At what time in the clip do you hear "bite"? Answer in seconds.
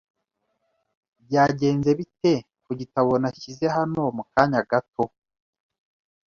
1.99-2.33